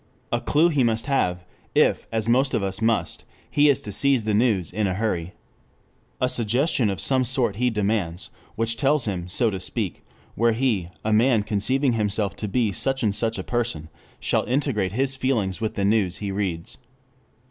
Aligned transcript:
A 0.31 0.41
clue 0.41 0.69
he 0.69 0.83
must 0.83 1.05
have 1.05 1.45
if, 1.75 2.07
as 2.11 2.27
most 2.27 2.55
of 2.55 2.63
us 2.63 2.81
must, 2.81 3.23
he 3.51 3.69
is 3.69 3.79
to 3.81 3.91
seize 3.91 4.25
the 4.25 4.33
news 4.33 4.73
in 4.73 4.87
a 4.87 4.95
hurry. 4.95 5.33
A 6.19 6.27
suggestion 6.27 6.89
of 6.89 6.99
some 6.99 7.23
sort 7.23 7.57
he 7.57 7.69
demands, 7.69 8.31
which 8.55 8.77
tells 8.77 9.05
him, 9.05 9.29
so 9.29 9.51
to 9.51 9.59
speak, 9.59 10.03
where 10.33 10.53
he, 10.53 10.89
a 11.05 11.13
man 11.13 11.43
conceiving 11.43 11.93
himself 11.93 12.35
to 12.37 12.47
be 12.47 12.71
such 12.71 13.03
and 13.03 13.13
such 13.13 13.37
a 13.37 13.43
person, 13.43 13.89
shall 14.19 14.43
integrate 14.45 14.93
his 14.93 15.15
feelings 15.15 15.61
with 15.61 15.75
the 15.75 15.85
news 15.85 16.17
he 16.17 16.31
reads. 16.31 16.79